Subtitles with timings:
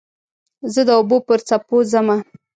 [0.73, 2.17] زه د اوبو پر څپو ځمه